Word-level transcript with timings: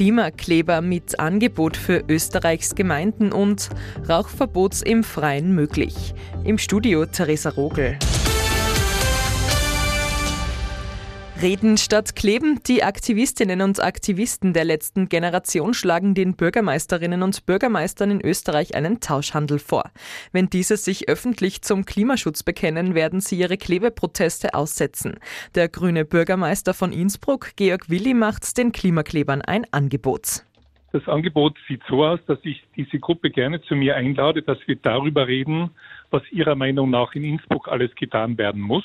Klimakleber 0.00 0.80
mit 0.80 1.20
Angebot 1.20 1.76
für 1.76 2.02
Österreichs 2.08 2.74
Gemeinden 2.74 3.32
und 3.32 3.68
Rauchverbots 4.08 4.80
im 4.80 5.04
Freien 5.04 5.54
möglich. 5.54 6.14
Im 6.42 6.56
Studio 6.56 7.04
Theresa 7.04 7.50
Rogel. 7.50 7.98
Reden 11.42 11.78
statt 11.78 12.16
Kleben. 12.16 12.60
Die 12.66 12.82
Aktivistinnen 12.82 13.62
und 13.62 13.82
Aktivisten 13.82 14.52
der 14.52 14.66
letzten 14.66 15.08
Generation 15.08 15.72
schlagen 15.72 16.14
den 16.14 16.36
Bürgermeisterinnen 16.36 17.22
und 17.22 17.46
Bürgermeistern 17.46 18.10
in 18.10 18.20
Österreich 18.20 18.74
einen 18.74 19.00
Tauschhandel 19.00 19.58
vor. 19.58 19.84
Wenn 20.32 20.50
diese 20.50 20.76
sich 20.76 21.08
öffentlich 21.08 21.62
zum 21.62 21.86
Klimaschutz 21.86 22.42
bekennen, 22.42 22.94
werden 22.94 23.20
sie 23.20 23.38
ihre 23.38 23.56
Klebeproteste 23.56 24.52
aussetzen. 24.52 25.18
Der 25.54 25.70
grüne 25.70 26.04
Bürgermeister 26.04 26.74
von 26.74 26.92
Innsbruck, 26.92 27.56
Georg 27.56 27.88
Willi, 27.88 28.12
macht 28.12 28.58
den 28.58 28.72
Klimaklebern 28.72 29.40
ein 29.40 29.64
Angebot. 29.70 30.44
Das 30.92 31.08
Angebot 31.08 31.56
sieht 31.66 31.80
so 31.88 32.04
aus, 32.04 32.20
dass 32.26 32.40
ich 32.42 32.62
diese 32.76 32.98
Gruppe 32.98 33.30
gerne 33.30 33.62
zu 33.62 33.76
mir 33.76 33.96
einlade, 33.96 34.42
dass 34.42 34.58
wir 34.66 34.76
darüber 34.76 35.26
reden, 35.26 35.70
was 36.10 36.22
ihrer 36.32 36.56
Meinung 36.56 36.90
nach 36.90 37.14
in 37.14 37.24
Innsbruck 37.24 37.68
alles 37.68 37.94
getan 37.94 38.36
werden 38.36 38.60
muss 38.60 38.84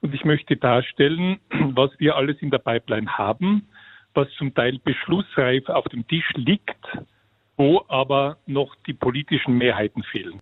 und 0.00 0.14
ich 0.14 0.24
möchte 0.24 0.56
darstellen, 0.56 1.40
was 1.50 1.90
wir 1.98 2.16
alles 2.16 2.36
in 2.40 2.50
der 2.50 2.58
Pipeline 2.58 3.10
haben, 3.18 3.68
was 4.14 4.28
zum 4.36 4.54
Teil 4.54 4.78
beschlussreif 4.84 5.68
auf 5.68 5.84
dem 5.86 6.06
Tisch 6.06 6.30
liegt, 6.34 6.76
wo 7.56 7.84
aber 7.88 8.38
noch 8.46 8.74
die 8.86 8.94
politischen 8.94 9.58
Mehrheiten 9.58 10.04
fehlen. 10.04 10.40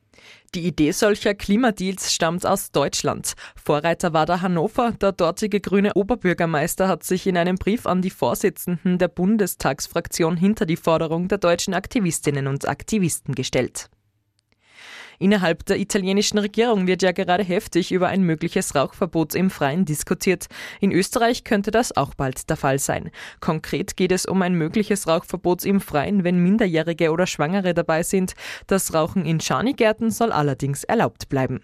Die 0.54 0.66
Idee 0.66 0.92
solcher 0.92 1.34
Klimadeals 1.34 2.14
stammt 2.14 2.46
aus 2.46 2.70
Deutschland. 2.72 3.34
Vorreiter 3.56 4.12
war 4.12 4.26
der 4.26 4.42
Hannover. 4.42 4.92
Der 4.92 5.12
dortige 5.12 5.60
grüne 5.60 5.94
Oberbürgermeister 5.94 6.88
hat 6.88 7.04
sich 7.04 7.26
in 7.26 7.36
einem 7.36 7.56
Brief 7.56 7.86
an 7.86 8.02
die 8.02 8.10
Vorsitzenden 8.10 8.98
der 8.98 9.08
Bundestagsfraktion 9.08 10.36
hinter 10.36 10.66
die 10.66 10.76
Forderung 10.76 11.28
der 11.28 11.38
deutschen 11.38 11.74
Aktivistinnen 11.74 12.46
und 12.46 12.68
Aktivisten 12.68 13.34
gestellt. 13.34 13.90
Innerhalb 15.18 15.64
der 15.66 15.78
italienischen 15.78 16.38
Regierung 16.38 16.86
wird 16.86 17.02
ja 17.02 17.12
gerade 17.12 17.44
heftig 17.44 17.92
über 17.92 18.08
ein 18.08 18.22
mögliches 18.22 18.74
Rauchverbot 18.74 19.34
im 19.34 19.50
Freien 19.50 19.84
diskutiert. 19.84 20.46
In 20.80 20.92
Österreich 20.92 21.44
könnte 21.44 21.70
das 21.70 21.96
auch 21.96 22.14
bald 22.14 22.48
der 22.50 22.56
Fall 22.56 22.78
sein. 22.78 23.10
Konkret 23.40 23.96
geht 23.96 24.12
es 24.12 24.26
um 24.26 24.42
ein 24.42 24.54
mögliches 24.54 25.06
Rauchverbot 25.06 25.64
im 25.64 25.80
Freien, 25.80 26.24
wenn 26.24 26.42
Minderjährige 26.42 27.10
oder 27.10 27.26
Schwangere 27.26 27.74
dabei 27.74 28.02
sind. 28.02 28.34
Das 28.66 28.92
Rauchen 28.94 29.24
in 29.24 29.40
Schanigärten 29.40 30.10
soll 30.10 30.32
allerdings 30.32 30.84
erlaubt 30.84 31.28
bleiben. 31.28 31.60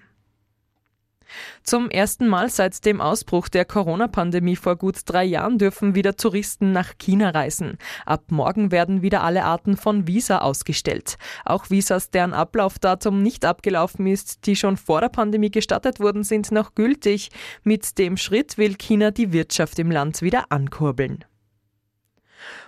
Zum 1.63 1.91
ersten 1.91 2.29
Mal 2.29 2.49
seit 2.49 2.85
dem 2.85 3.01
Ausbruch 3.01 3.49
der 3.49 3.65
Corona-Pandemie 3.65 4.57
vor 4.57 4.77
gut 4.77 5.01
drei 5.07 5.25
Jahren 5.25 5.59
dürfen 5.59 5.95
wieder 5.95 6.17
Touristen 6.17 6.73
nach 6.73 6.99
China 6.99 7.31
reisen. 7.31 7.79
Ab 8.07 8.25
morgen 8.31 8.71
werden 8.71 9.03
wieder 9.03 9.23
alle 9.23 9.45
Arten 9.45 9.77
von 9.77 10.07
Visa 10.07 10.39
ausgestellt. 10.39 11.17
Auch 11.45 11.71
Visas, 11.71 12.11
deren 12.11 12.35
Ablaufdatum 12.35 13.23
nicht 13.23 13.45
abgelaufen 13.45 14.07
ist, 14.07 14.47
die 14.47 14.57
schon 14.57 14.77
vor 14.77 15.01
der 15.01 15.09
Pandemie 15.09 15.51
gestattet 15.51 16.01
wurden, 16.01 16.25
sind 16.25 16.53
noch 16.53 16.75
gültig. 16.75 17.31
Mit 17.63 17.99
dem 17.99 18.17
Schritt 18.17 18.59
will 18.59 18.77
China 18.77 19.11
die 19.11 19.33
Wirtschaft 19.33 19.79
im 19.79 19.91
Land 19.91 20.23
wieder 20.23 20.47
ankurbeln. 20.51 21.25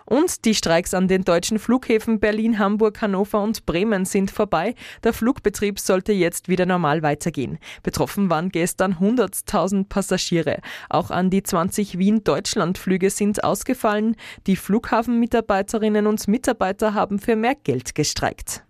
Und 0.06 0.44
die 0.44 0.54
Streiks 0.54 0.94
an 0.94 1.08
den 1.08 1.24
deutschen 1.24 1.58
Flughäfen 1.58 2.20
Berlin, 2.20 2.58
Hamburg, 2.58 3.00
Hannover 3.00 3.42
und 3.42 3.66
Bremen 3.66 4.04
sind 4.04 4.30
vorbei. 4.30 4.74
Der 5.02 5.12
Flugbetrieb 5.12 5.78
sollte 5.78 6.12
jetzt 6.12 6.48
wieder 6.48 6.66
normal 6.66 7.02
weitergehen. 7.02 7.58
Betroffen 7.82 8.30
waren 8.30 8.50
gestern 8.50 8.94
100.000 8.94 9.88
Passagiere. 9.88 10.60
Auch 10.88 11.10
an 11.10 11.30
die 11.30 11.42
20 11.42 11.98
Wien-Deutschland-Flüge 11.98 13.10
sind 13.10 13.44
ausgefallen. 13.44 14.16
Die 14.46 14.56
Flughafenmitarbeiterinnen 14.56 16.06
und 16.06 16.26
Mitarbeiter 16.28 16.94
haben 16.94 17.18
für 17.18 17.36
mehr 17.36 17.54
Geld 17.54 17.94
gestreikt. 17.94 18.64